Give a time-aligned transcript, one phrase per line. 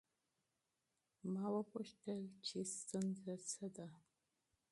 [1.31, 3.87] ما وپوښتل چې ستونزه څه ده؟